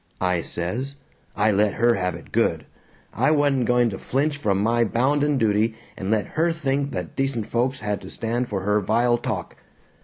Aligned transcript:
I 0.19 0.41
says. 0.41 0.95
I 1.35 1.51
let 1.51 1.75
her 1.75 1.93
have 1.93 2.15
it 2.15 2.31
good. 2.31 2.65
I 3.13 3.29
wa'n't 3.29 3.65
going 3.67 3.91
to 3.91 3.99
flinch 3.99 4.35
from 4.35 4.57
my 4.59 4.83
bounden 4.83 5.37
duty 5.37 5.75
and 5.95 6.09
let 6.09 6.25
her 6.29 6.51
think 6.51 6.89
that 6.93 7.15
decent 7.15 7.45
folks 7.45 7.81
had 7.81 8.01
to 8.01 8.09
stand 8.09 8.49
for 8.49 8.61
her 8.61 8.79
vile 8.79 9.19
talk. 9.19 9.57